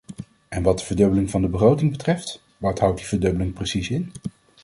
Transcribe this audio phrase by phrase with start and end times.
[0.49, 4.11] En wat de verdubbeling van de begroting betreft, wat houdt die verdubbeling precies in?